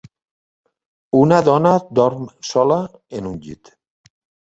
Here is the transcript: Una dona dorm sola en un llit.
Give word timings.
Una 1.17 1.37
dona 1.47 1.73
dorm 1.99 2.23
sola 2.53 2.79
en 3.21 3.29
un 3.33 3.37
llit. 3.45 3.71